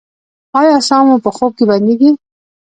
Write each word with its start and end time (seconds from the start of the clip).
ایا 0.59 0.75
ساه 0.87 1.03
مو 1.07 1.15
په 1.23 1.29
خوب 1.35 1.51
کې 1.57 1.63
بندیږي؟ 1.71 2.11